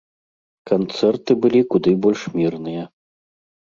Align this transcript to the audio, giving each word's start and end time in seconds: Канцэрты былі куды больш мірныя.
Канцэрты 0.71 1.31
былі 1.45 1.61
куды 1.77 1.97
больш 2.09 2.21
мірныя. 2.43 2.83